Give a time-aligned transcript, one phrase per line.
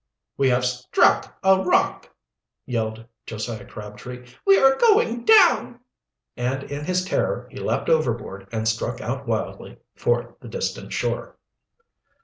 [0.35, 2.09] "We have struck a rock!"
[2.65, 4.25] yelled Josiah Crabtree.
[4.47, 5.79] "We are going down!"
[6.35, 11.37] And in his terror he leaped overboard and struck out wildly for the distant shore.